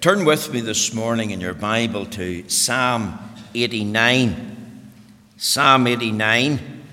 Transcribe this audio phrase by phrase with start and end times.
[0.00, 3.18] Turn with me this morning in your Bible to Psalm
[3.52, 4.92] 89.
[5.36, 6.84] Psalm 89.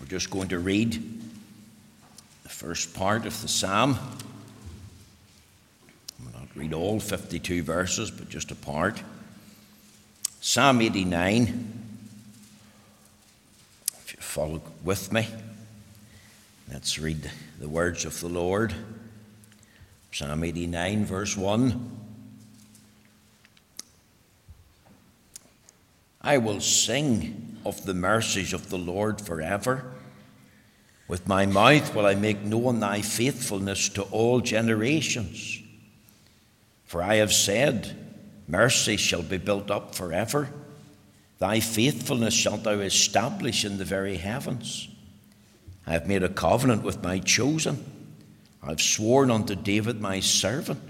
[0.00, 0.94] We're just going to read
[2.44, 3.98] the first part of the psalm.
[6.18, 9.02] We'll not read all 52 verses, but just a part.
[10.40, 11.72] Psalm 89.
[14.02, 15.28] If you follow with me.
[16.72, 17.28] Let's read
[17.58, 18.72] the words of the Lord.
[20.12, 21.98] Psalm 89, verse 1.
[26.22, 29.84] I will sing of the mercies of the Lord forever.
[31.08, 35.58] With my mouth will I make known thy faithfulness to all generations.
[36.84, 37.96] For I have said,
[38.46, 40.50] Mercy shall be built up forever.
[41.40, 44.86] Thy faithfulness shalt thou establish in the very heavens.
[45.90, 47.84] I have made a covenant with my chosen.
[48.62, 50.80] I have sworn unto David my servant.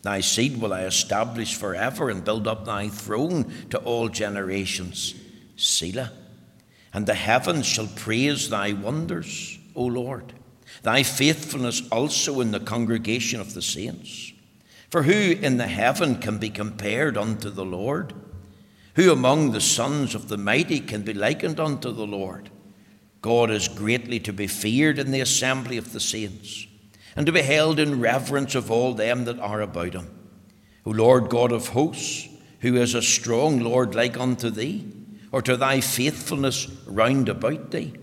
[0.00, 5.14] Thy seed will I establish forever and build up thy throne to all generations.
[5.56, 6.12] Selah.
[6.94, 10.32] And the heavens shall praise thy wonders, O Lord,
[10.82, 14.32] thy faithfulness also in the congregation of the saints.
[14.88, 18.14] For who in the heaven can be compared unto the Lord?
[18.94, 22.48] Who among the sons of the mighty can be likened unto the Lord?
[23.20, 26.66] God is greatly to be feared in the assembly of the saints,
[27.16, 30.08] and to be held in reverence of all them that are about him.
[30.86, 32.28] O Lord God of hosts,
[32.60, 34.86] who is a strong Lord like unto thee,
[35.32, 37.94] or to thy faithfulness round about thee?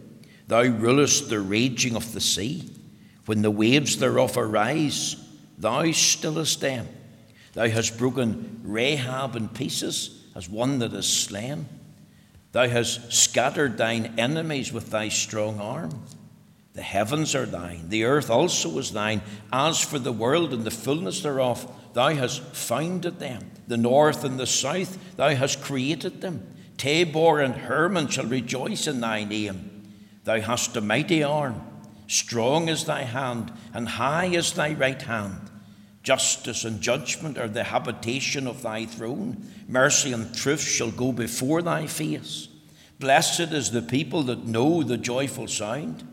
[0.48, 2.70] Thou rulest the raging of the sea.
[3.26, 5.18] When the waves thereof arise,
[5.58, 6.88] thou stillest them.
[7.54, 11.68] Thou hast broken Rahab in pieces as one that is slain.
[12.52, 16.04] Thou hast scattered thine enemies with thy strong arm.
[16.74, 19.22] The heavens are thine, the earth also is thine.
[19.52, 23.50] As for the world and the fullness thereof, thou hast founded them.
[23.68, 26.54] The north and the south, thou hast created them.
[26.78, 29.90] Tabor and Hermon shall rejoice in thy name.
[30.24, 31.62] Thou hast a mighty arm,
[32.08, 35.50] strong is thy hand, and high is thy right hand.
[36.08, 39.46] Justice and judgment are the habitation of thy throne.
[39.68, 42.48] Mercy and truth shall go before thy face.
[42.98, 46.08] Blessed is the people that know the joyful sound.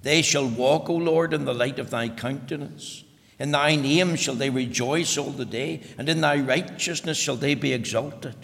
[0.00, 3.04] They shall walk, O Lord, in the light of thy countenance.
[3.38, 7.54] In thy name shall they rejoice all the day, and in thy righteousness shall they
[7.54, 8.36] be exalted.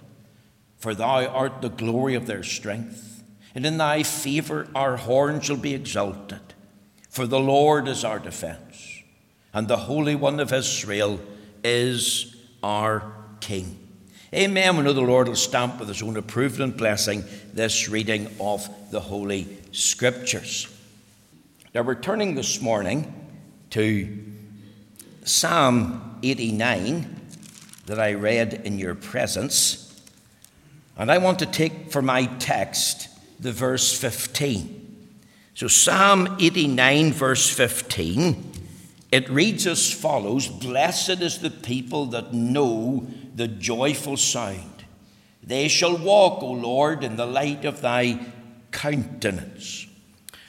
[0.77, 3.25] For thou art the glory of their strength,
[3.55, 6.43] and in thy favour our horn shall be exalted.
[7.09, 8.70] For the Lord is our defence
[9.53, 11.21] and the Holy One of Israel
[11.65, 13.79] is our King.
[14.33, 14.77] Amen.
[14.77, 18.69] We know the Lord will stamp with his own approval and blessing this reading of
[18.91, 20.69] the Holy Scriptures.
[21.75, 23.13] Now we're turning this morning
[23.71, 24.25] to
[25.25, 27.17] Psalm 89
[27.87, 29.87] that I read in your presence.
[30.97, 33.09] And I want to take for my text
[33.41, 35.09] the verse 15.
[35.55, 38.50] So, Psalm 89, verse 15
[39.13, 44.85] it reads as follows Blessed is the people that know the joyful sound.
[45.43, 48.21] They shall walk, O Lord, in the light of thy
[48.71, 49.87] countenance.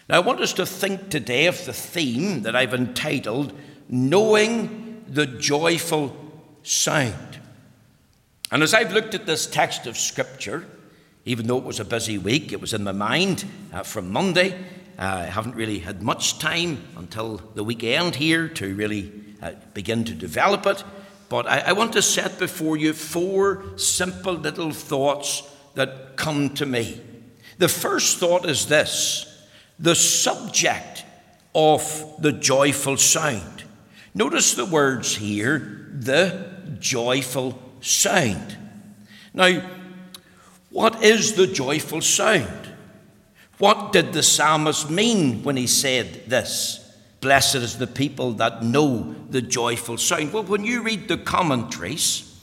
[0.07, 3.57] Now, I want us to think today of the theme that I've entitled
[3.87, 6.15] Knowing the Joyful
[6.63, 7.39] Sound.
[8.51, 10.67] And as I've looked at this text of Scripture,
[11.25, 14.57] even though it was a busy week, it was in my mind uh, from Monday.
[14.97, 20.03] Uh, I haven't really had much time until the weekend here to really uh, begin
[20.05, 20.83] to develop it.
[21.29, 25.43] But I, I want to set before you four simple little thoughts
[25.75, 27.01] that come to me.
[27.57, 29.27] The first thought is this
[29.79, 31.05] the subject
[31.55, 33.63] of the joyful sound.
[34.13, 38.57] Notice the words here the joyful sound.
[39.33, 39.61] Now,
[40.69, 42.70] what is the joyful sound?
[43.61, 46.79] What did the psalmist mean when he said this?
[47.19, 50.33] Blessed is the people that know the joyful sound.
[50.33, 52.41] Well, when you read the commentaries,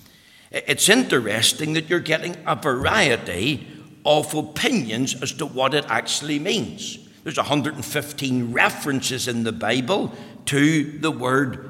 [0.53, 3.67] it's interesting that you're getting a variety
[4.07, 7.01] of opinions as to what it actually means.
[7.25, 10.13] There's 115 references in the Bible
[10.45, 11.69] to the word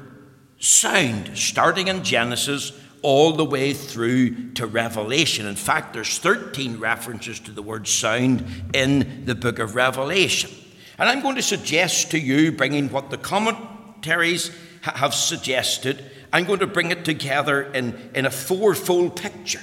[0.59, 5.45] sound, starting in Genesis all the way through to Revelation.
[5.45, 10.51] In fact, there's 13 references to the word sound in the book of Revelation.
[10.97, 14.51] And I'm going to suggest to you, bringing what the commentaries
[14.83, 16.03] ha- have suggested,
[16.33, 19.61] I'm going to bring it together in, in a fourfold picture.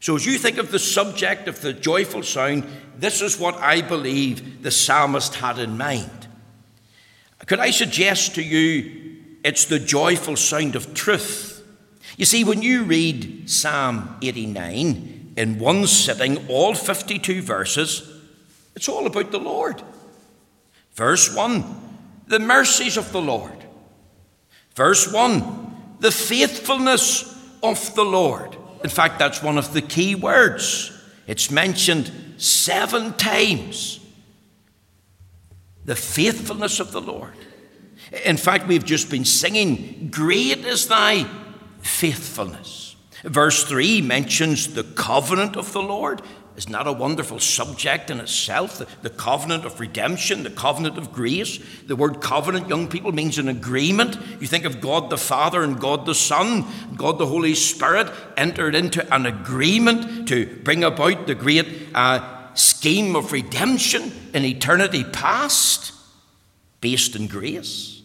[0.00, 2.66] So, as you think of the subject of the joyful sound,
[2.96, 6.28] this is what I believe the psalmist had in mind.
[7.46, 11.59] Could I suggest to you it's the joyful sound of truth?
[12.20, 18.06] You see, when you read Psalm 89 in one sitting, all 52 verses,
[18.76, 19.82] it's all about the Lord.
[20.92, 21.64] Verse 1,
[22.26, 23.64] the mercies of the Lord.
[24.74, 28.54] Verse 1, the faithfulness of the Lord.
[28.84, 30.92] In fact, that's one of the key words.
[31.26, 33.98] It's mentioned seven times.
[35.86, 37.32] The faithfulness of the Lord.
[38.26, 41.26] In fact, we've just been singing, Great is thy
[41.82, 42.96] faithfulness.
[43.24, 46.22] Verse 3 mentions the covenant of the Lord.
[46.56, 48.82] Isn't that a wonderful subject in itself?
[49.02, 51.58] The, covenant of redemption, the covenant of grace.
[51.86, 54.18] The word covenant, young people, means an agreement.
[54.40, 56.66] You think of God the Father and God the Son,
[56.96, 63.16] God the Holy Spirit entered into an agreement to bring about the great uh, scheme
[63.16, 65.92] of redemption in eternity past,
[66.80, 67.99] based in grace.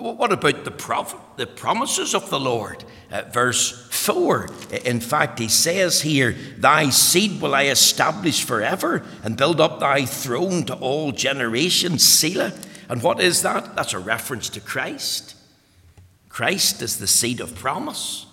[0.00, 2.84] What about the, prophet, the promises of the Lord?
[3.10, 4.48] Uh, verse 4.
[4.84, 10.04] In fact, he says here, Thy seed will I establish forever and build up thy
[10.04, 12.06] throne to all generations.
[12.06, 12.52] Selah.
[12.88, 13.76] And what is that?
[13.76, 15.34] That's a reference to Christ.
[16.28, 18.26] Christ is the seed of promise.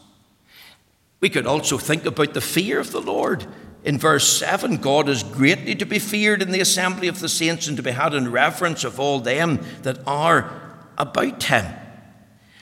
[1.19, 3.47] We could also think about the fear of the Lord.
[3.83, 7.67] In verse 7, God is greatly to be feared in the assembly of the saints
[7.67, 10.64] and to be had in reverence of all them that are
[10.97, 11.65] about him.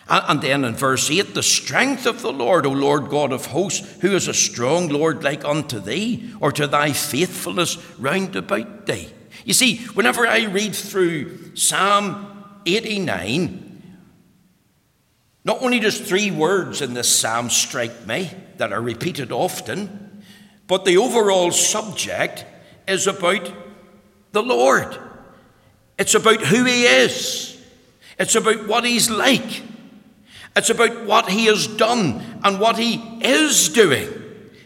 [0.08, 4.02] And then in verse 8, the strength of the Lord, O Lord God of hosts,
[4.02, 9.10] who is a strong Lord like unto thee, or to thy faithfulness round about thee.
[9.46, 13.82] You see, whenever I read through Psalm 89,
[15.46, 20.24] not only does three words in this psalm strike me that are repeated often,
[20.68, 22.46] but the overall subject
[22.88, 23.52] is about
[24.32, 24.98] the Lord.
[25.98, 27.62] It's about who He is.
[28.19, 29.63] It's about what he's like.
[30.56, 34.10] It's about what he has done and what he is doing.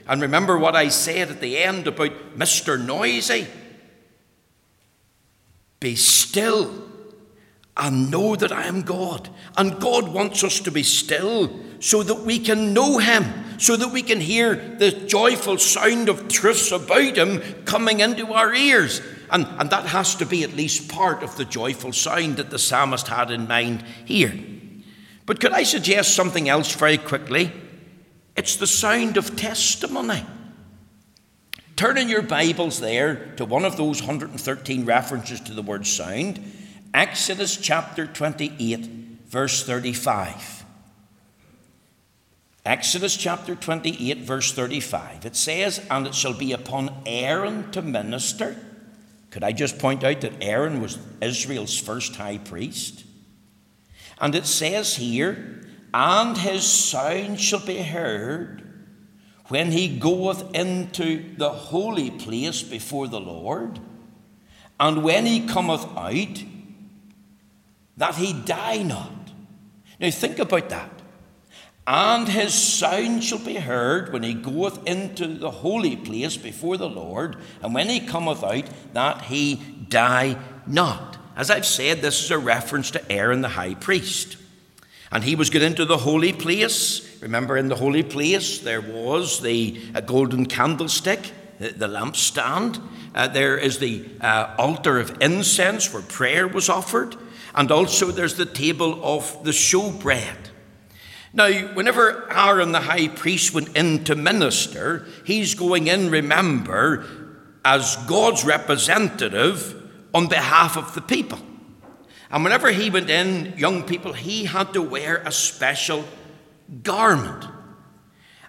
[0.07, 2.83] And remember what I said at the end about Mr.
[2.83, 3.47] Noisy?
[5.79, 6.87] Be still
[7.75, 9.29] and know that I am God.
[9.55, 13.91] And God wants us to be still so that we can know Him, so that
[13.91, 19.01] we can hear the joyful sound of truths about Him coming into our ears.
[19.29, 22.59] And, and that has to be at least part of the joyful sound that the
[22.59, 24.33] psalmist had in mind here.
[25.25, 27.51] But could I suggest something else very quickly?
[28.35, 30.25] It's the sound of testimony.
[31.75, 36.39] Turn in your Bibles there to one of those 113 references to the word sound,
[36.93, 38.85] Exodus chapter 28,
[39.27, 40.65] verse 35.
[42.65, 45.25] Exodus chapter 28, verse 35.
[45.25, 48.57] It says, And it shall be upon Aaron to minister
[49.29, 53.03] could I just point out that Aaron was Israel's first high priest?
[54.19, 55.61] And it says here,
[55.93, 58.63] and his sound shall be heard
[59.47, 63.79] when he goeth into the holy place before the Lord,
[64.79, 66.43] and when he cometh out,
[67.95, 69.31] that he die not.
[69.99, 70.97] Now think about that
[71.87, 76.89] and his sound shall be heard when he goeth into the holy place before the
[76.89, 79.55] Lord, and when he cometh out, that he
[79.87, 80.37] die
[80.67, 81.17] not.
[81.37, 84.35] As I've said, this is a reference to Aaron the high priest.
[85.13, 87.21] And he was going into the holy place.
[87.21, 92.81] Remember, in the holy place, there was the golden candlestick, the, the lampstand.
[93.15, 97.15] Uh, there is the uh, altar of incense where prayer was offered.
[97.55, 100.49] And also, there's the table of the showbread.
[101.33, 107.05] Now, whenever Aaron the high priest went in to minister, he's going in, remember,
[107.65, 109.75] as God's representative
[110.13, 111.39] on behalf of the people.
[112.31, 116.05] And whenever he went in, young people, he had to wear a special
[116.83, 117.45] garment.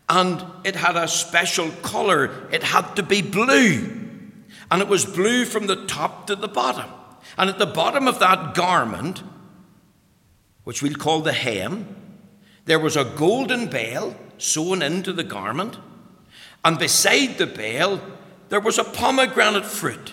[0.09, 2.49] And it had a special colour.
[2.51, 4.07] It had to be blue.
[4.71, 6.91] And it was blue from the top to the bottom.
[7.37, 9.23] And at the bottom of that garment,
[10.65, 12.08] which we'll call the hem,
[12.69, 15.79] there was a golden bell sewn into the garment,
[16.63, 17.99] and beside the bell
[18.51, 20.13] there was a pomegranate fruit.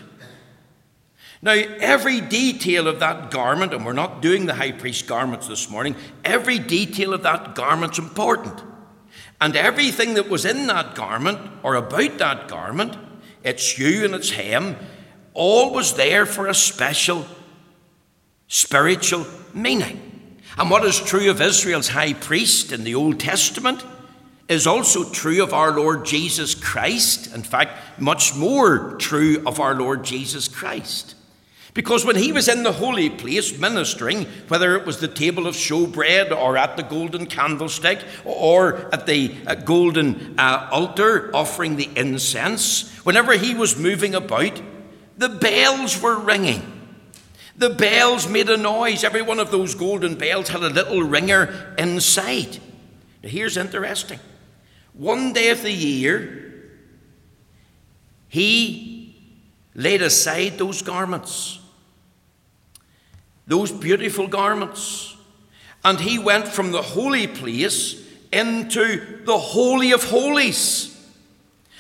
[1.42, 5.70] Now, every detail of that garment, and we're not doing the high priest garments this
[5.70, 8.64] morning, every detail of that garment's important.
[9.42, 12.98] And everything that was in that garment, or about that garment,
[13.44, 14.78] its hue and its hem,
[15.34, 17.26] all was there for a special
[18.48, 20.05] spiritual meaning.
[20.58, 23.84] And what is true of Israel's high priest in the Old Testament
[24.48, 27.34] is also true of our Lord Jesus Christ.
[27.34, 31.16] In fact, much more true of our Lord Jesus Christ.
[31.74, 35.56] Because when he was in the holy place ministering, whether it was the table of
[35.56, 41.90] showbread or at the golden candlestick or at the uh, golden uh, altar offering the
[41.98, 44.62] incense, whenever he was moving about,
[45.18, 46.75] the bells were ringing.
[47.58, 49.04] The bells made a noise.
[49.04, 52.60] Every one of those golden bells had a little ringer inside.
[53.24, 54.20] Now, here's interesting.
[54.94, 56.72] One day of the year,
[58.28, 59.16] he
[59.74, 61.60] laid aside those garments
[63.48, 65.16] those beautiful garments.
[65.84, 70.92] And he went from the holy place into the Holy of Holies.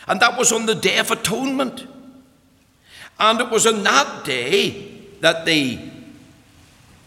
[0.08, 1.88] And that was on the Day of Atonement.
[3.20, 5.79] And it was on that day that the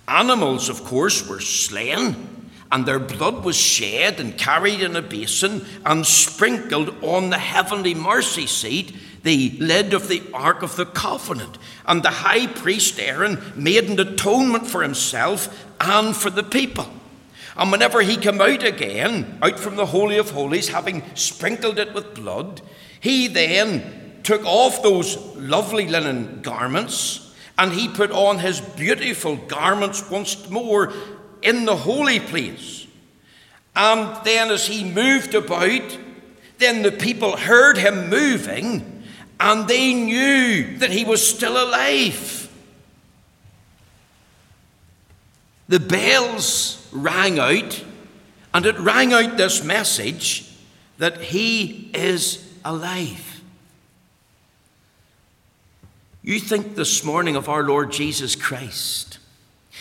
[0.06, 2.28] animals, of course, were slain,
[2.70, 7.94] and their blood was shed and carried in a basin and sprinkled on the heavenly
[7.94, 11.58] mercy seat the lid of the Ark of the Covenant.
[11.86, 16.88] And the high priest Aaron made an atonement for himself and for the people.
[17.56, 21.92] And whenever he came out again, out from the Holy of Holies, having sprinkled it
[21.92, 22.60] with blood,
[23.00, 27.27] he then took off those lovely linen garments
[27.58, 30.92] and he put on his beautiful garments once more
[31.42, 32.86] in the holy place.
[33.74, 35.98] And then, as he moved about,
[36.58, 39.04] then the people heard him moving
[39.40, 42.50] and they knew that he was still alive.
[45.68, 47.84] The bells rang out,
[48.54, 50.50] and it rang out this message
[50.96, 53.37] that he is alive.
[56.28, 59.18] You think this morning of our Lord Jesus Christ.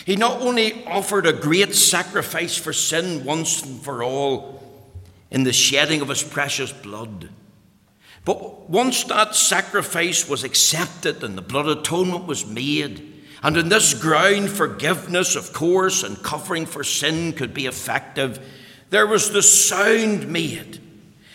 [0.06, 4.62] He not only offered a great sacrifice for sin once and for all
[5.30, 7.28] in the shedding of his precious blood
[8.28, 13.94] but once that sacrifice was accepted and the blood atonement was made, and in this
[13.94, 18.38] ground forgiveness, of course, and covering for sin could be effective,
[18.90, 20.78] there was the sound made.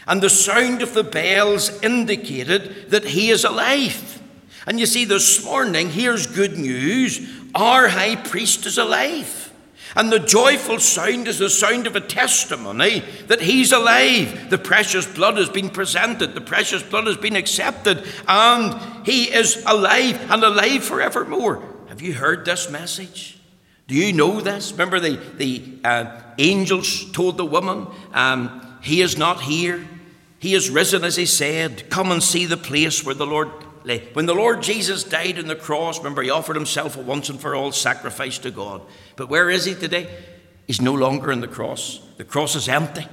[0.06, 4.22] And the sound of the bells indicated that he is alive.
[4.66, 9.54] And you see, this morning, here's good news our high priest is alive.
[9.96, 14.50] And the joyful sound is the sound of a testimony that he's alive.
[14.50, 19.64] The precious blood has been presented, the precious blood has been accepted, and he is
[19.68, 21.64] alive and alive forevermore.
[21.90, 23.38] Have you heard this message?
[23.88, 24.72] Do you know this?
[24.72, 29.86] Remember, the, the uh, angels told the woman, um, He is not here.
[30.40, 31.90] He is risen, as he said.
[31.90, 33.50] Come and see the place where the Lord.
[34.14, 37.40] When the Lord Jesus died on the cross, remember, he offered himself a once and
[37.40, 38.82] for all sacrifice to God.
[39.16, 40.10] But where is he today?
[40.68, 42.00] He's no longer in the cross.
[42.18, 43.06] The cross is empty.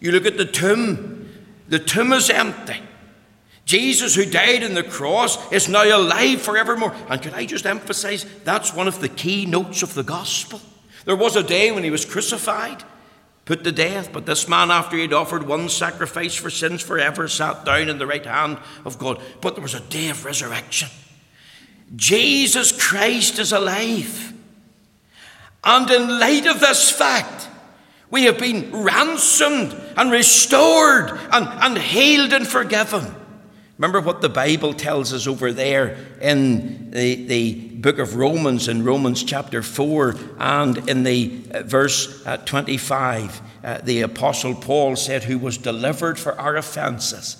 [0.00, 1.28] You look at the tomb,
[1.68, 2.80] the tomb is empty.
[3.66, 6.94] Jesus, who died on the cross, is now alive forevermore.
[7.10, 10.62] And could I just emphasize that's one of the key notes of the gospel?
[11.04, 12.82] There was a day when he was crucified,
[13.48, 17.26] put to death, but this man, after he had offered one sacrifice for sins forever,
[17.28, 19.22] sat down in the right hand of God.
[19.40, 20.90] But there was a day of resurrection.
[21.96, 24.34] Jesus Christ is alive.
[25.64, 27.48] And in light of this fact,
[28.10, 33.14] we have been ransomed and restored and, and healed and forgiven.
[33.78, 38.84] Remember what the Bible tells us over there in the, the book of Romans, in
[38.84, 43.40] Romans chapter 4, and in the uh, verse uh, 25.
[43.62, 47.36] Uh, the Apostle Paul said, Who was delivered for our offenses.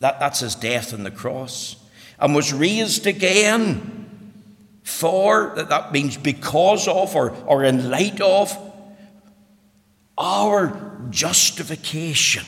[0.00, 1.76] That, that's his death on the cross.
[2.18, 4.42] And was raised again
[4.82, 8.54] for, that, means because of or, or in light of,
[10.18, 10.78] our
[11.08, 12.44] justification.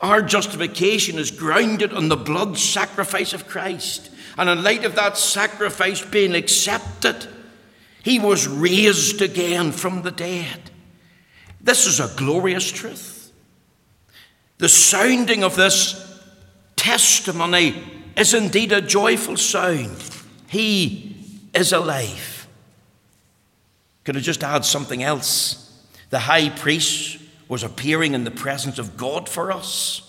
[0.00, 4.10] Our justification is grounded on the blood sacrifice of Christ.
[4.38, 7.26] And in light of that sacrifice being accepted,
[8.02, 10.70] he was raised again from the dead.
[11.60, 13.32] This is a glorious truth.
[14.58, 16.20] The sounding of this
[16.76, 17.82] testimony
[18.16, 20.02] is indeed a joyful sound.
[20.48, 21.16] He
[21.54, 22.48] is alive.
[24.04, 25.58] Could I just add something else?
[26.10, 27.18] The high priest
[27.48, 30.08] was appearing in the presence of God for us.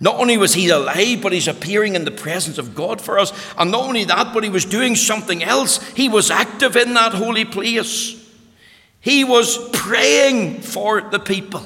[0.00, 3.32] Not only was he alive, but he's appearing in the presence of God for us.
[3.56, 5.82] And not only that, but he was doing something else.
[5.92, 8.14] He was active in that holy place.
[9.00, 11.62] He was praying for the people.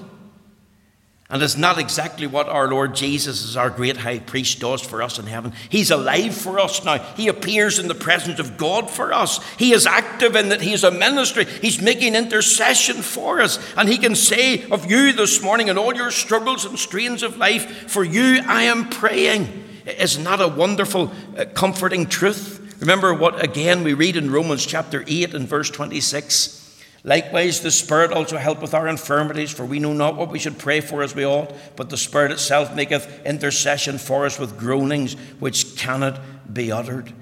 [1.33, 5.03] And it's not exactly what our Lord Jesus, as our great high priest, does for
[5.03, 5.55] us in heaven.
[5.71, 6.99] He's alive for us now.
[6.99, 9.43] He appears in the presence of God for us.
[9.55, 11.47] He is active in that He is a ministry.
[11.47, 13.59] He's making intercession for us.
[13.79, 17.39] And He can say of you this morning and all your struggles and strains of
[17.39, 19.65] life, For you I am praying.
[19.87, 22.77] Isn't a wonderful, uh, comforting truth?
[22.81, 26.62] Remember what again we read in Romans chapter 8 and verse 26.
[27.05, 30.81] Likewise, the Spirit also helpeth our infirmities, for we know not what we should pray
[30.81, 35.77] for as we ought, but the Spirit itself maketh intercession for us with groanings which
[35.77, 36.21] cannot
[36.53, 37.13] be uttered.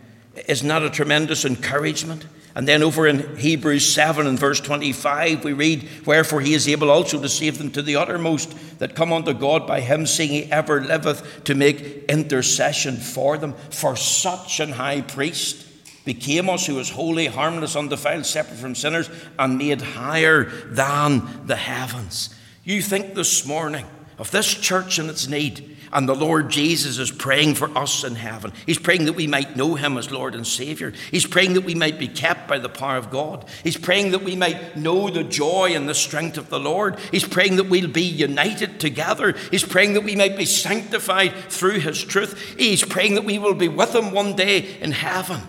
[0.46, 2.26] Isn't that a tremendous encouragement?
[2.54, 6.90] And then over in Hebrews 7 and verse 25, we read, Wherefore he is able
[6.90, 10.52] also to save them to the uttermost that come unto God by him, seeing he
[10.52, 13.54] ever liveth to make intercession for them.
[13.70, 15.66] For such an high priest
[16.04, 21.56] became us, who was holy, harmless, undefiled, separate from sinners, and made higher than the
[21.56, 22.34] heavens.
[22.64, 23.86] You think this morning
[24.18, 28.14] of this church and its need and the Lord Jesus is praying for us in
[28.14, 28.52] heaven.
[28.64, 30.92] He's praying that we might know Him as Lord and Savior.
[31.10, 33.44] He's praying that we might be kept by the power of God.
[33.64, 36.98] He's praying that we might know the joy and the strength of the Lord.
[37.10, 39.34] He's praying that we'll be united together.
[39.50, 42.56] He's praying that we might be sanctified through His truth.
[42.56, 45.40] He's praying that we will be with Him one day in heaven.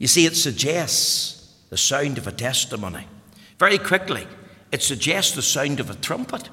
[0.00, 3.06] You see, it suggests the sound of a testimony.
[3.58, 4.26] Very quickly,
[4.72, 6.48] it suggests the sound of a trumpet.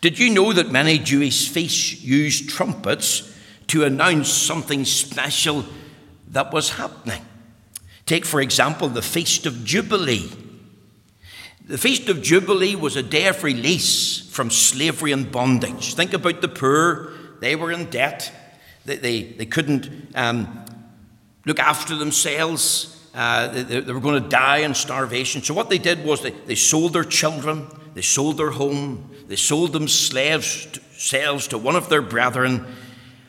[0.00, 3.30] Did you know that many Jewish feasts used trumpets
[3.66, 5.66] to announce something special
[6.28, 7.22] that was happening?
[8.06, 10.32] Take, for example, the Feast of Jubilee.
[11.66, 15.94] The Feast of Jubilee was a day of release from slavery and bondage.
[15.94, 18.32] Think about the poor, they were in debt,
[18.86, 20.64] they, they, they couldn't um,
[21.44, 22.88] look after themselves.
[23.14, 25.42] Uh, they, they, were going to die in starvation.
[25.42, 29.36] So, what they did was they, they sold their children, they sold their home, they
[29.36, 32.66] sold them slaves, slaves to one of their brethren,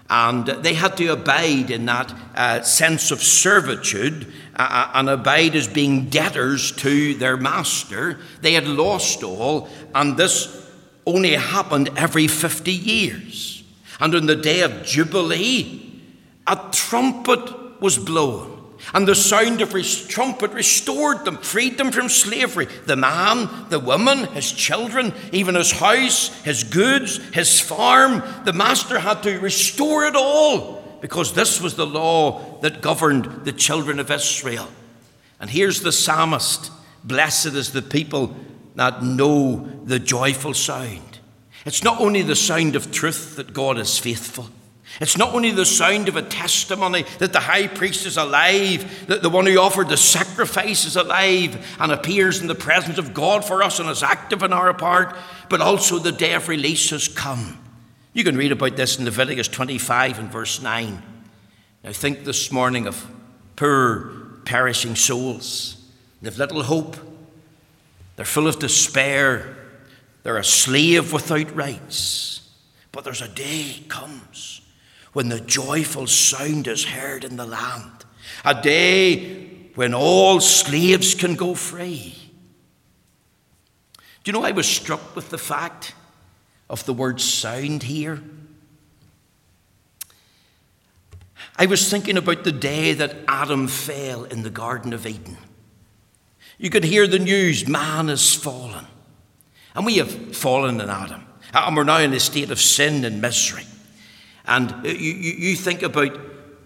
[0.10, 5.56] and they had to abide in that uh, sense of servitude uh, uh, and abide
[5.56, 8.20] as being debtors to their master.
[8.42, 10.70] They had lost all, and this
[11.06, 13.64] only happened every 50 years.
[14.00, 16.02] And on the day of Jubilee,
[16.46, 18.62] a trumpet was blown.
[18.94, 22.68] And the sound of his trumpet restored them, freed them from slavery.
[22.86, 28.24] The man, the woman, his children, even his house, his goods, his farm.
[28.46, 33.54] The master had to restore it all because this was the law that governed the
[33.54, 34.68] children of Israel.
[35.40, 36.72] And here's the psalmist
[37.04, 38.34] Blessed is the people
[38.76, 41.20] that know the joyful sound.
[41.66, 44.48] It's not only the sound of truth that God is faithful.
[45.02, 49.24] It's not only the sound of a testimony that the high priest is alive, that
[49.24, 53.44] the one who offered the sacrifice is alive and appears in the presence of God
[53.44, 55.16] for us and is active in our part,
[55.50, 57.60] but also the day of release has come.
[58.14, 61.02] You can read about this in Leviticus 25 and verse 9.
[61.84, 63.06] Now, think this morning of
[63.56, 64.12] poor,
[64.46, 65.78] perishing souls.
[66.22, 66.96] They've little hope,
[68.16, 69.58] they're full of despair,
[70.22, 72.48] they're a slave without rights.
[72.92, 74.62] But there's a day comes
[75.14, 78.06] when the joyful sound is heard in the land,
[78.44, 82.16] a day when all slaves can go free.
[84.24, 85.94] Do you know, I was struck with the fact
[86.70, 88.22] of the word sound here.
[91.56, 95.38] I was thinking about the day that Adam fell in the Garden of Eden.
[96.58, 98.88] You could hear the news man has fallen.
[99.76, 101.26] And we have fallen in Adam.
[101.54, 103.66] And we're now in a state of sin and misery.
[104.46, 106.20] And you, you, think about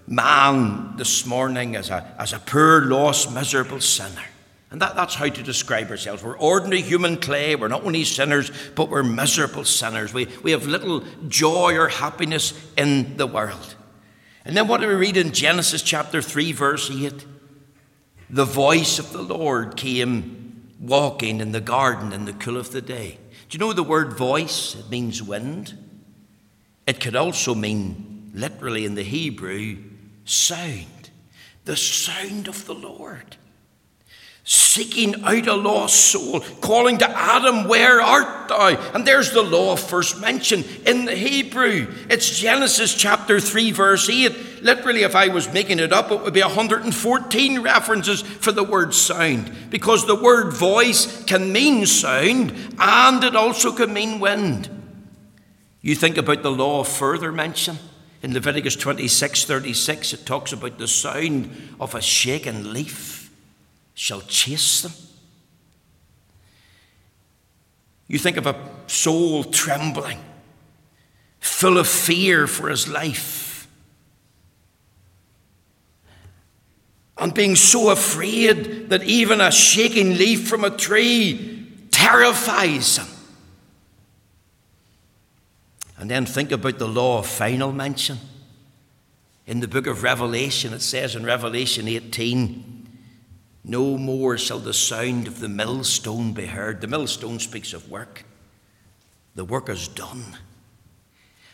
[0.07, 4.23] man this morning as a, as a poor, lost, miserable sinner.
[4.71, 6.23] And that, that's how to describe ourselves.
[6.23, 7.55] We're ordinary human clay.
[7.55, 10.13] We're not only sinners, but we're miserable sinners.
[10.13, 13.75] We, we have little joy or happiness in the world.
[14.43, 17.25] And then what do we read in Genesis chapter 3, verse 8?
[18.29, 22.81] The voice of the Lord came walking in the garden in the cool of the
[22.81, 23.19] day.
[23.49, 24.75] Do you know the word voice?
[24.75, 25.77] It means wind.
[26.87, 29.77] It could also mean, literally in the Hebrew,
[30.23, 31.09] sound.
[31.65, 33.35] The sound of the Lord.
[34.45, 38.69] Seeking out a lost soul, calling to Adam, Where art thou?
[38.93, 41.93] And there's the law first mentioned in the Hebrew.
[42.09, 44.63] It's Genesis chapter 3, verse 8.
[44.63, 48.93] Literally, if I was making it up, it would be 114 references for the word
[48.93, 54.76] sound, because the word voice can mean sound and it also can mean wind.
[55.81, 57.77] You think about the law of further mention.
[58.23, 63.31] In Leviticus 26 36, it talks about the sound of a shaken leaf
[63.93, 64.91] shall chase them.
[68.07, 68.55] You think of a
[68.87, 70.19] soul trembling,
[71.39, 73.67] full of fear for his life,
[77.17, 83.16] and being so afraid that even a shaking leaf from a tree terrifies him.
[85.97, 88.19] And then think about the law of final mention
[89.45, 92.87] In the book of Revelation, it says in Revelation 18,
[93.63, 96.81] No more shall the sound of the millstone be heard.
[96.81, 98.25] The millstone speaks of work.
[99.35, 100.37] The work is done.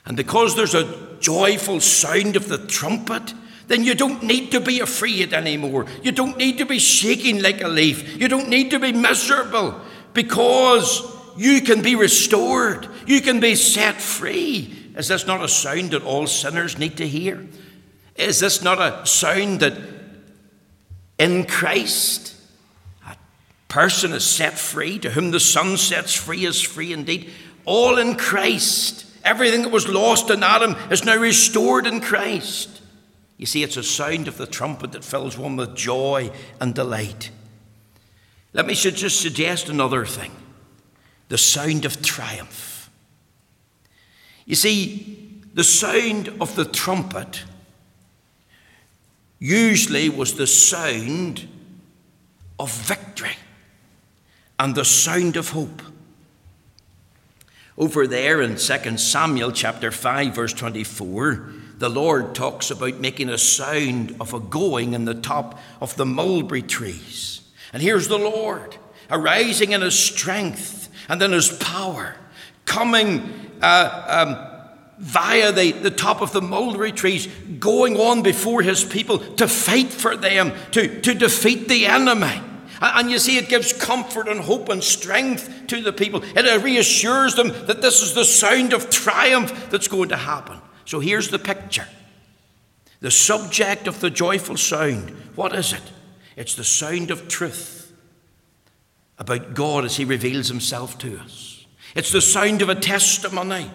[0.05, 3.33] And because there's a joyful sound of the trumpet,
[3.67, 5.85] then you don't need to be afraid anymore.
[6.01, 8.19] You don't need to be shaking like a leaf.
[8.19, 9.79] You don't need to be miserable
[10.13, 12.87] because you can be restored.
[13.05, 14.91] You can be set free.
[14.95, 17.45] Is this not a sound that all sinners need to hear?
[18.15, 19.73] Is this not a sound that
[21.17, 22.35] in Christ
[23.07, 23.15] a
[23.67, 24.99] person is set free?
[24.99, 27.31] To whom the Son sets free is free indeed.
[27.65, 29.05] All in Christ.
[29.23, 32.81] Everything that was lost in Adam is now restored in Christ.
[33.37, 37.31] You see, it's a sound of the trumpet that fills one with joy and delight.
[38.51, 40.31] Let me just suggest another thing
[41.33, 42.91] the sound of triumph.
[44.45, 47.43] You see, the sound of the trumpet
[49.39, 51.47] usually was the sound
[52.59, 53.35] of victory
[54.59, 55.81] and the sound of hope.
[57.79, 63.39] Over there in 2 Samuel chapter 5 verse 24, the Lord talks about making a
[63.39, 67.41] sound of a going in the top of the mulberry trees.
[67.73, 68.77] And here's the Lord
[69.09, 72.15] arising in his strength and in his power,
[72.65, 74.53] coming uh, um,
[74.99, 77.27] via the, the top of the mulberry trees,
[77.59, 82.41] going on before his people to fight for them, to, to defeat the enemy.
[82.81, 86.21] And you see, it gives comfort and hope and strength to the people.
[86.23, 90.59] It reassures them that this is the sound of triumph that's going to happen.
[90.85, 91.87] So here's the picture
[92.99, 95.09] the subject of the joyful sound.
[95.35, 95.81] What is it?
[96.37, 97.82] It's the sound of truth
[99.17, 101.65] about God as He reveals Himself to us.
[101.95, 103.69] It's the sound of a testimony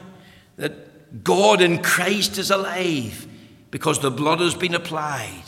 [0.57, 3.27] that God in Christ is alive
[3.71, 5.45] because the blood has been applied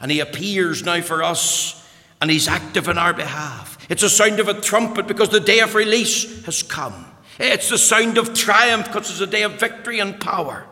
[0.00, 1.86] and He appears now for us
[2.20, 3.78] and He's active in our behalf.
[3.90, 7.06] It's the sound of a trumpet because the day of release has come.
[7.38, 10.66] It's the sound of triumph because it's a day of victory and power.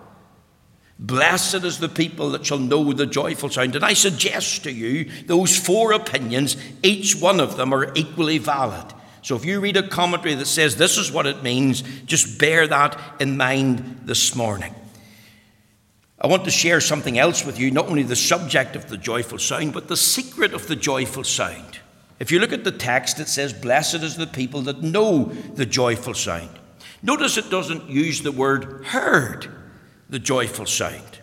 [1.03, 3.75] Blessed is the people that shall know the joyful sound.
[3.75, 8.95] And I suggest to you those four opinions, each one of them are equally valid.
[9.21, 12.69] So if you read a commentary that says this is what it means, just bear
[12.69, 14.73] that in mind this morning.
[16.21, 19.41] I want to share something else with you, not only the subject of the joyful
[19.41, 21.81] sound, but the secret of the joyful sound.
[22.21, 25.67] If you look at the text, it says, Blessed is the people that know the
[25.67, 26.61] joyful sound.
[27.03, 29.49] Notice it doesn't use the word heard,
[30.12, 31.20] the joyful sound.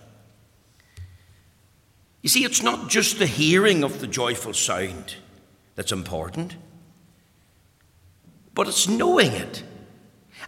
[2.23, 5.15] You see, it's not just the hearing of the joyful sound
[5.75, 6.56] that's important,
[8.56, 9.62] but it's knowing it.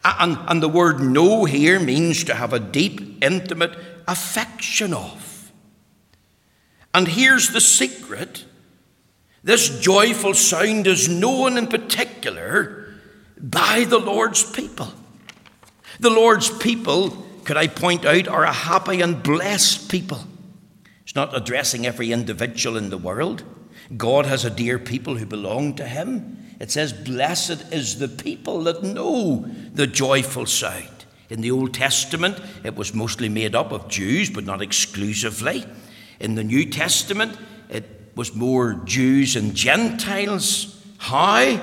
[0.03, 3.77] And, and the word know here means to have a deep, intimate
[4.07, 5.51] affection of.
[6.95, 8.45] And here's the secret
[9.43, 12.91] this joyful sound is known in particular
[13.37, 14.91] by the Lord's people.
[15.99, 20.23] The Lord's people, could I point out, are a happy and blessed people.
[21.03, 23.43] It's not addressing every individual in the world.
[23.97, 26.37] God has a dear people who belong to Him.
[26.61, 31.03] It says, Blessed is the people that know the joyful sound.
[31.29, 35.65] In the Old Testament, it was mostly made up of Jews, but not exclusively.
[36.21, 37.37] In the New Testament,
[37.67, 40.81] it was more Jews and Gentiles.
[40.99, 41.61] How?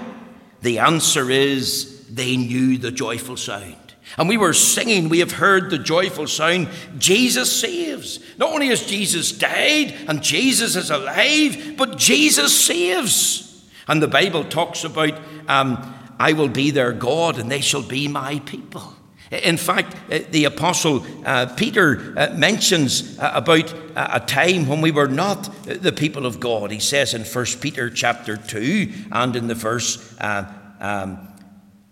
[0.60, 3.77] The answer is they knew the joyful sound.
[4.16, 6.68] And we were singing, we have heard the joyful sound
[6.98, 8.20] Jesus saves.
[8.38, 13.66] Not only has Jesus died and Jesus is alive, but Jesus saves.
[13.86, 15.18] And the Bible talks about,
[15.48, 18.94] um, I will be their God and they shall be my people.
[19.30, 24.80] In fact, uh, the Apostle uh, Peter uh, mentions uh, about uh, a time when
[24.80, 26.70] we were not the people of God.
[26.70, 31.28] He says in 1 Peter chapter 2 and in the verse uh, um,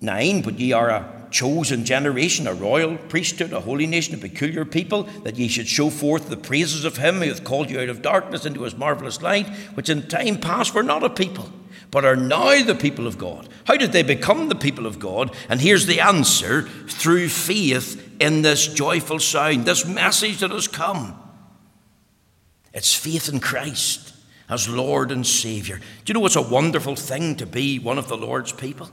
[0.00, 4.64] 9, But ye are a chosen generation, a royal priesthood, a holy nation, a peculiar
[4.64, 7.90] people, that ye should show forth the praises of him who hath called you out
[7.90, 11.52] of darkness into his marvellous light, which in time past were not a people
[11.90, 13.48] but are now the people of God.
[13.64, 15.34] How did they become the people of God?
[15.48, 21.16] And here's the answer through faith in this joyful sound, this message that has come.
[22.74, 24.14] It's faith in Christ
[24.48, 25.78] as Lord and Savior.
[26.04, 28.90] Do you know it's a wonderful thing to be one of the Lord's people?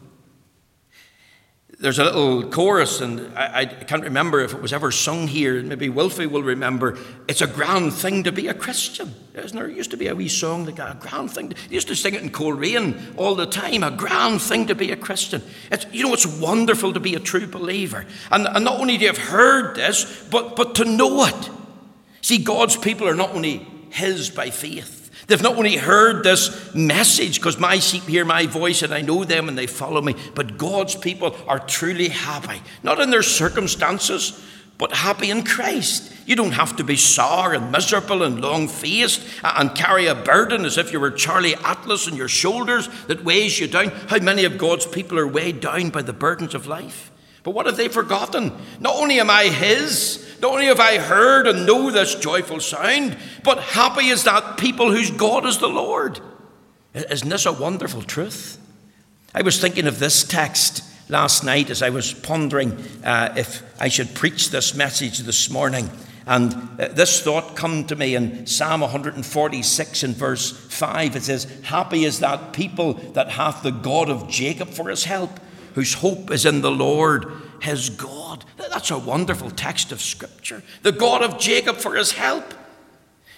[1.84, 5.62] There's a little chorus, and I, I, can't remember if it was ever sung here.
[5.62, 6.98] Maybe Wilfie will remember.
[7.28, 9.67] It's a grand thing to be a Christian, isn't there?
[9.67, 11.50] It used to be a wee song like a grand thing.
[11.50, 13.84] To, used to sing it in Coleraine all the time.
[13.84, 15.43] A grand thing to be a Christian.
[15.72, 19.08] It's, you know, it's wonderful to be a true believer, and, and not only you
[19.08, 21.50] have heard this, but but to know it.
[22.22, 23.58] See, God's people are not only
[23.89, 28.81] His by faith, They've not only heard this message, because my sheep hear my voice
[28.81, 32.99] and I know them and they follow me, but God's people are truly happy, not
[32.99, 34.43] in their circumstances,
[34.77, 36.12] but happy in Christ.
[36.25, 40.65] You don't have to be sour and miserable and long faced and carry a burden
[40.65, 43.89] as if you were Charlie Atlas on your shoulders that weighs you down.
[44.07, 47.12] How many of God's people are weighed down by the burdens of life?
[47.43, 48.53] But what have they forgotten?
[48.79, 53.17] Not only am I His, not only have I heard and know this joyful sound,
[53.43, 56.19] but happy is that people whose God is the Lord.
[56.93, 58.60] Isn't this a wonderful truth?
[59.34, 62.73] I was thinking of this text last night as I was pondering
[63.06, 65.89] uh, if I should preach this message this morning.
[66.25, 71.15] And uh, this thought come to me in Psalm 146 in verse 5.
[71.15, 75.39] It says, Happy is that people that hath the God of Jacob for his help
[75.73, 77.32] whose hope is in the Lord
[77.63, 78.43] his God.
[78.58, 80.62] That's a wonderful text of Scripture.
[80.82, 82.54] The God of Jacob for his help.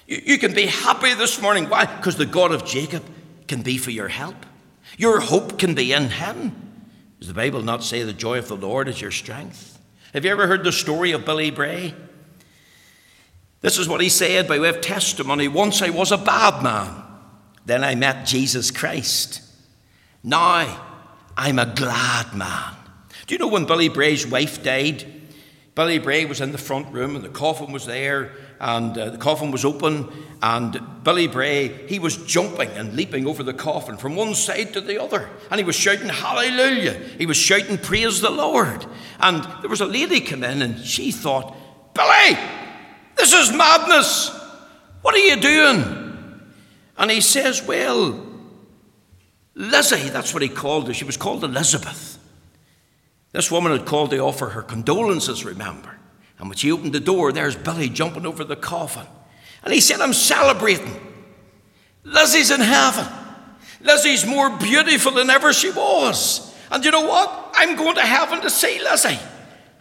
[0.08, 1.70] You, you can be happy this morning.
[1.70, 1.86] Why?
[1.86, 3.04] Because the God of Jacob
[3.48, 4.36] can be for your help.
[4.98, 6.56] Your hope can be in him.
[7.20, 9.80] Does the Bible not say the joy of the Lord is your strength?
[10.14, 11.94] Have you ever heard the story of Billy Bray?
[13.62, 15.48] This is what he said by way of testimony.
[15.48, 17.04] Once I was a bad man,
[17.66, 19.42] then I met Jesus Christ.
[20.24, 20.84] Now
[21.38, 22.76] I'm a glad man.
[23.28, 25.04] Do you know when Billy Bray's wife died?
[25.76, 29.18] Billy Bray was in the front room and the coffin was there and uh, the
[29.18, 30.10] coffin was open
[30.42, 34.80] and Billy Bray, he was jumping and leaping over the coffin from one side to
[34.80, 36.94] the other and he was shouting hallelujah.
[36.94, 38.86] He was shouting praise the Lord.
[39.20, 41.54] And there was a lady come in and she thought,
[41.94, 42.38] Billy,
[43.18, 44.30] this is madness.
[45.02, 46.42] What are you doing?
[46.98, 48.26] And he says, well,
[49.56, 50.94] Lizzie, that's what he called her.
[50.94, 52.14] She was called Elizabeth.
[53.36, 55.98] This woman had called to offer her condolences, remember.
[56.39, 59.06] And when she opened the door, there's Billy jumping over the coffin.
[59.62, 60.95] And he said, I'm celebrating.
[62.06, 63.06] Lizzie's in heaven.
[63.82, 66.56] Lizzie's more beautiful than ever she was.
[66.71, 67.52] And you know what?
[67.56, 69.19] I'm going to heaven to see Lizzie.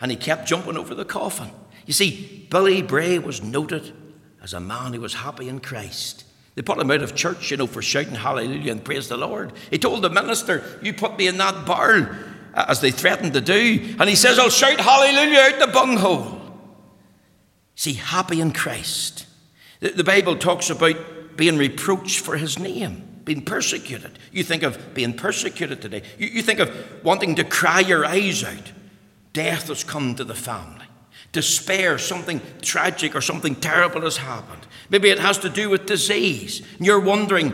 [0.00, 1.52] And he kept jumping over the coffin.
[1.86, 3.92] You see, Billy Bray was noted
[4.42, 6.24] as a man who was happy in Christ.
[6.56, 9.52] They put him out of church, you know, for shouting hallelujah and praise the Lord.
[9.70, 12.08] He told the minister, You put me in that barrel,
[12.54, 13.96] as they threatened to do.
[13.98, 16.40] And he says, I'll shout hallelujah out the bunghole.
[17.74, 19.26] See, happy in Christ.
[19.80, 24.18] The, the Bible talks about being reproached for his name, being persecuted.
[24.32, 26.02] You think of being persecuted today.
[26.18, 28.72] You, you think of wanting to cry your eyes out.
[29.32, 30.86] Death has come to the family.
[31.32, 34.64] Despair, something tragic or something terrible has happened.
[34.88, 36.62] Maybe it has to do with disease.
[36.78, 37.52] And you're wondering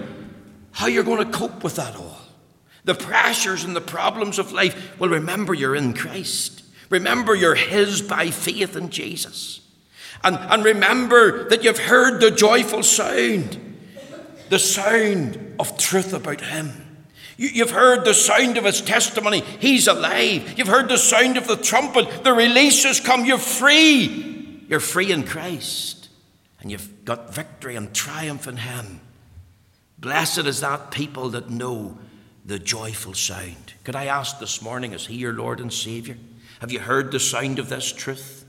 [0.72, 2.19] how you're going to cope with that all.
[2.84, 4.98] The pressures and the problems of life.
[4.98, 6.62] Well, remember you're in Christ.
[6.88, 9.60] Remember you're His by faith in Jesus.
[10.22, 13.78] And, and remember that you've heard the joyful sound,
[14.48, 16.72] the sound of truth about Him.
[17.36, 19.40] You, have heard the sound of His testimony.
[19.40, 20.58] He's alive.
[20.58, 22.24] You've heard the sound of the trumpet.
[22.24, 23.24] The release has come.
[23.24, 24.64] You're free.
[24.68, 26.00] You're free in Christ
[26.60, 29.00] and you've got victory and triumph in Him.
[29.98, 31.98] Blessed is that people that know
[32.44, 33.74] the joyful sound.
[33.85, 36.16] Could I ask this morning, is He your Lord and Saviour?
[36.61, 38.44] Have you heard the sound of this truth?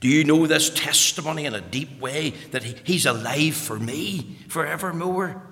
[0.00, 4.38] Do you know this testimony in a deep way that he, He's alive for me
[4.48, 5.42] forevermore?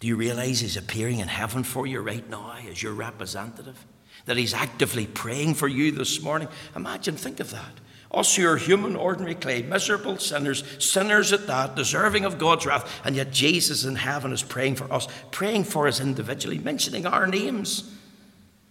[0.00, 3.84] Do you realize He's appearing in heaven for you right now as your representative?
[4.26, 6.48] That He's actively praying for you this morning?
[6.74, 7.80] Imagine, think of that.
[8.14, 13.00] Us who are human, ordinary clay, miserable sinners, sinners at that, deserving of God's wrath,
[13.04, 17.26] and yet Jesus in heaven is praying for us, praying for us individually, mentioning our
[17.26, 17.90] names.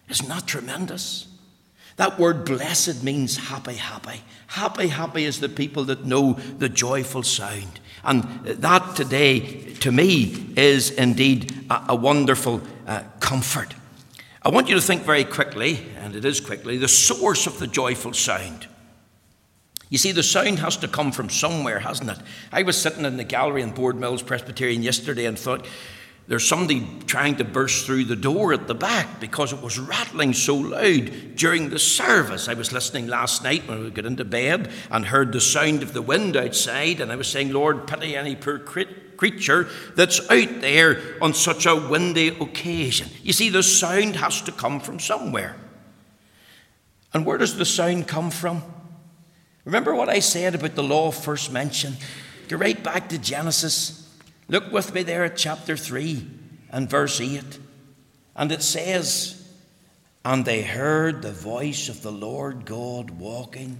[0.10, 1.28] Isn't that tremendous?
[1.98, 4.22] That word blessed means happy, happy.
[4.48, 7.80] Happy, happy is the people that know the joyful sound.
[8.04, 9.40] And that today,
[9.82, 13.76] to me, is indeed a, a wonderful uh, comfort.
[14.42, 17.68] I want you to think very quickly, and it is quickly, the source of the
[17.68, 18.68] joyful sound.
[19.94, 22.18] You see, the sound has to come from somewhere, hasn't it?
[22.52, 25.68] I was sitting in the gallery in Boardmills Presbyterian yesterday and thought,
[26.28, 30.34] there's somebody trying to burst through the door at the back because it was rattling
[30.34, 32.48] so loud during the service.
[32.48, 35.94] I was listening last night when we got into bed and heard the sound of
[35.94, 41.04] the wind outside, and I was saying, Lord, pity any poor creature that's out there
[41.22, 43.10] on such a windy occasion.
[43.22, 45.56] You see, the sound has to come from somewhere.
[47.14, 48.64] And where does the sound come from?
[49.66, 51.96] Remember what I said about the law first mention?
[52.48, 54.10] Go right back to Genesis.
[54.50, 56.28] Look with me there at chapter 3
[56.70, 57.60] and verse 8.
[58.36, 59.48] And it says,
[60.26, 63.80] And they heard the voice of the Lord God walking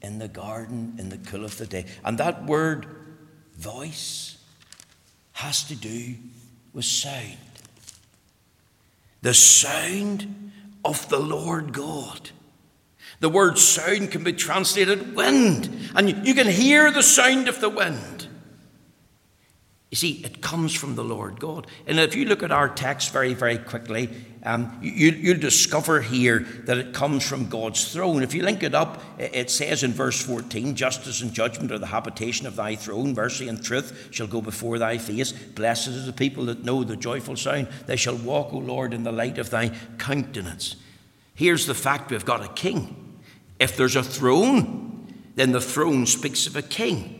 [0.00, 1.84] in the garden in the cool of the day.
[2.04, 2.86] And that word,
[3.56, 4.38] voice,
[5.32, 6.14] has to do
[6.72, 7.36] with sound.
[9.20, 10.52] The sound
[10.84, 12.30] of the Lord God.
[13.20, 17.68] The word sound can be translated wind, and you can hear the sound of the
[17.68, 18.28] wind.
[19.90, 21.66] You see, it comes from the Lord God.
[21.86, 24.10] And if you look at our text very, very quickly,
[24.42, 28.22] um, you, you'll discover here that it comes from God's throne.
[28.22, 31.86] If you link it up, it says in verse 14 Justice and judgment are the
[31.86, 35.32] habitation of thy throne, mercy and truth shall go before thy face.
[35.32, 37.68] Blessed is the people that know the joyful sound.
[37.86, 40.76] They shall walk, O Lord, in the light of thy countenance.
[41.34, 43.07] Here's the fact we've got a king.
[43.58, 47.14] If there's a throne, then the throne speaks of a king.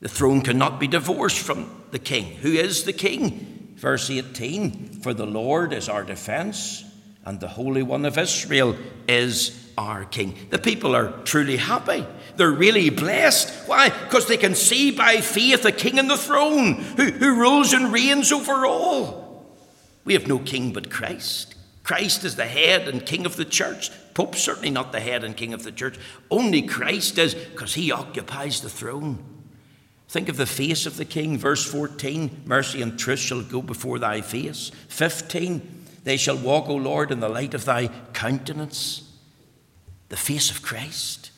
[0.00, 2.24] The throne cannot be divorced from the king.
[2.36, 3.74] Who is the king?
[3.76, 6.84] Verse 18 For the Lord is our defense,
[7.24, 8.76] and the Holy One of Israel
[9.08, 10.36] is our king.
[10.50, 12.06] The people are truly happy.
[12.36, 13.68] They're really blessed.
[13.68, 13.88] Why?
[13.88, 17.92] Because they can see by faith a king on the throne who, who rules and
[17.92, 19.46] reigns over all.
[20.04, 21.54] We have no king but Christ.
[21.90, 23.90] Christ is the head and king of the church.
[24.14, 25.98] Pope's certainly not the head and king of the church.
[26.30, 29.18] Only Christ is, because he occupies the throne.
[30.08, 31.36] Think of the face of the king.
[31.36, 34.70] Verse 14 Mercy and truth shall go before thy face.
[34.86, 39.12] 15 They shall walk, O Lord, in the light of thy countenance.
[40.10, 41.32] The face of Christ.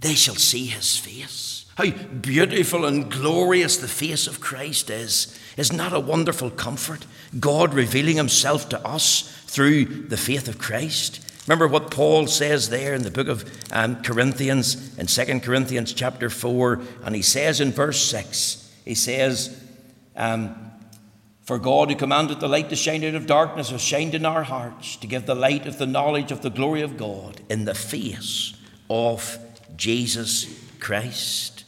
[0.00, 1.66] They shall see his face.
[1.76, 5.38] How beautiful and glorious the face of Christ is.
[5.56, 7.06] Isn't that a wonderful comfort?
[7.38, 11.22] God revealing himself to us through the faith of Christ.
[11.46, 16.28] Remember what Paul says there in the book of um, Corinthians, in 2 Corinthians chapter
[16.28, 19.62] 4, and he says in verse 6, he says,
[20.16, 20.72] um,
[21.42, 24.42] For God who commanded the light to shine out of darkness has shined in our
[24.42, 27.74] hearts to give the light of the knowledge of the glory of God in the
[27.74, 28.54] face
[28.90, 29.38] of
[29.76, 30.46] Jesus
[30.80, 31.64] Christ.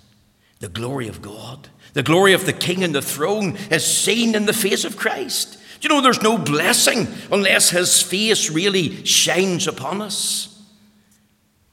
[0.59, 4.47] The glory of God, the glory of the King and the throne is seen in
[4.47, 5.59] the face of Christ.
[5.81, 10.55] Do you know there's no blessing unless his face really shines upon us?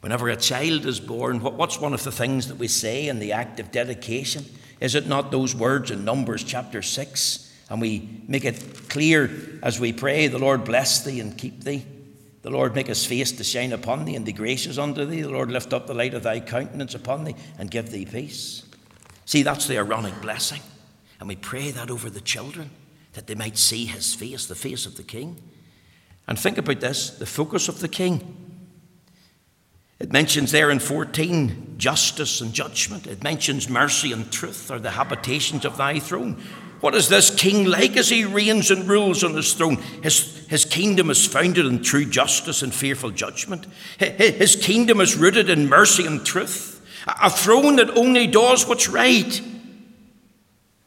[0.02, 3.32] Whenever a child is born, what's one of the things that we say in the
[3.32, 4.46] act of dedication?
[4.80, 7.42] Is it not those words in Numbers chapter 6?
[7.70, 9.32] And we make it clear
[9.64, 11.86] as we pray, The Lord bless thee and keep thee.
[12.44, 15.24] The Lord make his face to shine upon thee and be gracious unto thee.
[15.24, 18.64] The Lord lift up the light of thy countenance upon thee and give thee peace.
[19.26, 20.62] See, that's the Aaronic blessing.
[21.20, 22.70] And we pray that over the children
[23.14, 25.42] that they might see his face, the face of the king.
[26.28, 28.42] And think about this the focus of the king.
[29.98, 33.08] It mentions there in 14 justice and judgment.
[33.08, 36.42] It mentions mercy and truth are the habitations of thy throne.
[36.82, 39.78] What is this king like as he reigns and rules on his throne?
[40.04, 43.66] His, his kingdom is founded in true justice and fearful judgment.
[43.98, 46.75] His kingdom is rooted in mercy and truth.
[47.08, 49.42] A throne that only does what's right.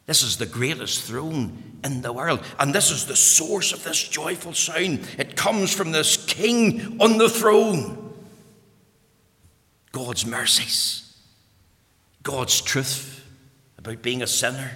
[0.05, 2.43] This is the greatest throne in the world.
[2.59, 5.07] And this is the source of this joyful sound.
[5.17, 8.13] It comes from this king on the throne.
[9.91, 11.15] God's mercies,
[12.21, 13.25] God's truth
[13.77, 14.71] about being a sinner,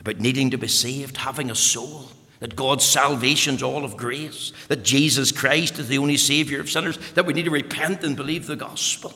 [0.00, 2.08] about needing to be saved, having a soul,
[2.40, 6.70] that God's salvation is all of grace, that Jesus Christ is the only Savior of
[6.70, 9.12] sinners, that we need to repent and believe the gospel.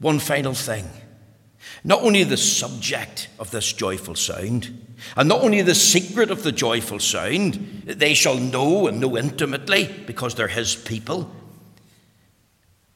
[0.00, 0.88] One final thing
[1.84, 6.52] not only the subject of this joyful sound, and not only the secret of the
[6.52, 7.54] joyful sound,
[7.86, 11.30] they shall know and know intimately because they're his people.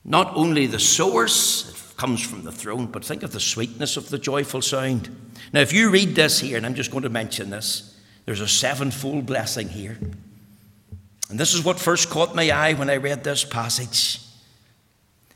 [0.04, 4.08] Not only the source, it comes from the throne, but think of the sweetness of
[4.08, 5.14] the joyful sound.
[5.52, 8.48] Now, if you read this here, and I'm just going to mention this, there's a
[8.48, 9.98] sevenfold blessing here.
[11.30, 14.20] And this is what first caught my eye when I read this passage.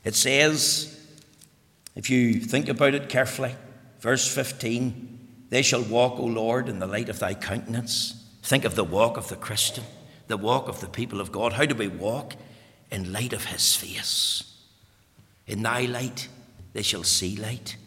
[0.03, 0.96] It says,
[1.97, 3.55] if you think about it carefully,
[3.99, 8.23] verse 15, they shall walk, O Lord, in the light of thy countenance.
[8.43, 9.83] Think of the walk of the Christian,
[10.27, 11.53] the walk of the people of God.
[11.53, 12.35] How do we walk?
[12.91, 14.43] In light of his face.
[15.47, 16.29] In thy light,
[16.73, 17.77] they shall see light.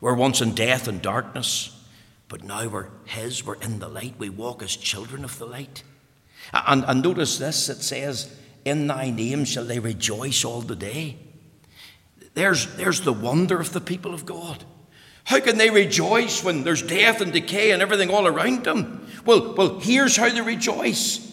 [0.00, 1.84] We're once in death and darkness,
[2.28, 4.14] but now we're his, we're in the light.
[4.18, 5.82] We walk as children of the light.
[6.52, 8.34] And, and notice this it says,
[8.64, 11.16] In thy name shall they rejoice all the day.
[12.34, 14.64] There's, there's the wonder of the people of God.
[15.24, 19.06] How can they rejoice when there's death and decay and everything all around them?
[19.24, 21.30] Well, well, here's how they rejoice.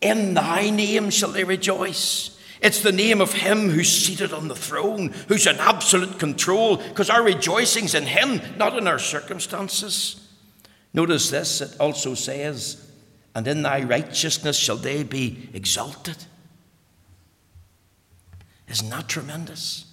[0.00, 2.36] In thy name shall they rejoice.
[2.60, 7.10] It's the name of him who's seated on the throne, who's in absolute control, because
[7.10, 10.28] our rejoicing's in him, not in our circumstances.
[10.92, 12.90] Notice this, it also says,
[13.34, 16.16] And in thy righteousness shall they be exalted.
[18.66, 19.87] Isn't that tremendous?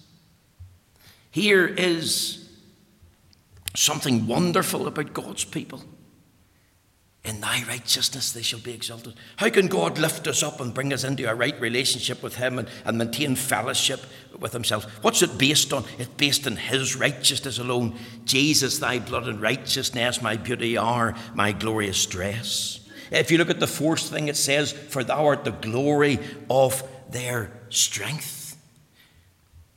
[1.36, 2.48] Here is
[3.74, 5.82] something wonderful about God's people.
[7.26, 9.16] In thy righteousness they shall be exalted.
[9.36, 12.58] How can God lift us up and bring us into a right relationship with Him
[12.58, 14.00] and, and maintain fellowship
[14.38, 14.84] with Himself?
[15.04, 15.84] What's it based on?
[15.98, 17.98] It's based on His righteousness alone.
[18.24, 22.80] Jesus, thy blood and righteousness, my beauty are my glorious dress.
[23.10, 26.18] If you look at the fourth thing, it says, For thou art the glory
[26.48, 28.35] of their strength.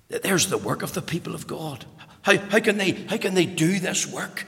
[0.09, 1.85] There's the work of the people of God.
[2.23, 4.45] How, how, can, they, how can they do this work?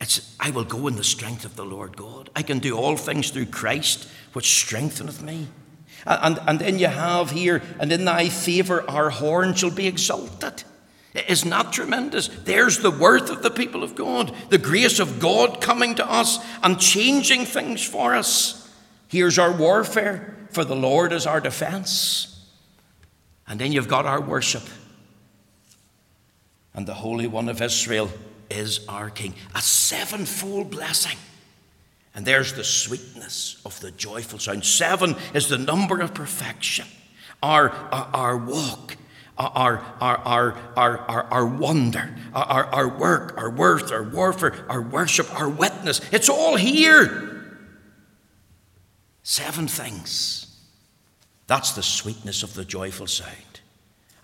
[0.00, 2.28] It's, I will go in the strength of the Lord God.
[2.36, 5.48] I can do all things through Christ, which strengtheneth me.
[6.04, 10.64] And, and then you have here, and in thy favour our horn shall be exalted.
[11.28, 12.28] Is not tremendous?
[12.28, 16.38] There's the worth of the people of God, the grace of God coming to us
[16.62, 18.70] and changing things for us.
[19.08, 22.35] Here's our warfare, for the Lord is our defence.
[23.48, 24.64] And then you've got our worship.
[26.74, 28.10] And the Holy One of Israel
[28.50, 29.34] is our King.
[29.54, 31.16] A sevenfold blessing.
[32.14, 34.64] And there's the sweetness of the joyful sound.
[34.64, 36.86] Seven is the number of perfection.
[37.42, 38.96] Our, our, our walk,
[39.36, 44.80] our, our, our, our, our, our wonder, our, our work, our worth, our warfare, our
[44.80, 46.00] worship, our witness.
[46.10, 47.58] It's all here.
[49.22, 50.45] Seven things.
[51.46, 53.60] That's the sweetness of the joyful sound.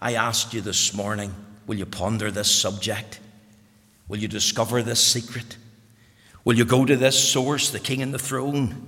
[0.00, 1.34] I asked you this morning
[1.66, 3.20] will you ponder this subject?
[4.08, 5.56] Will you discover this secret?
[6.44, 8.86] Will you go to this source, the King and the throne?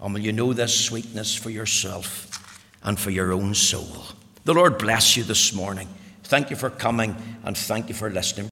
[0.00, 4.04] And will you know this sweetness for yourself and for your own soul?
[4.44, 5.88] The Lord bless you this morning.
[6.24, 8.42] Thank you for coming and thank you for listening.